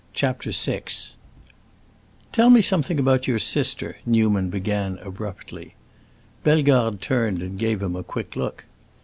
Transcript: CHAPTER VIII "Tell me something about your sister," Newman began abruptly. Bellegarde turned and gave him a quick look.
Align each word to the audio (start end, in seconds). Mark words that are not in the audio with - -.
CHAPTER 0.13 0.49
VIII 0.49 0.85
"Tell 2.31 2.49
me 2.49 2.63
something 2.63 2.97
about 2.97 3.27
your 3.27 3.37
sister," 3.37 3.97
Newman 4.03 4.49
began 4.49 4.97
abruptly. 4.97 5.75
Bellegarde 6.43 6.97
turned 6.99 7.43
and 7.43 7.55
gave 7.55 7.83
him 7.83 7.95
a 7.95 8.01
quick 8.01 8.35
look. 8.35 8.65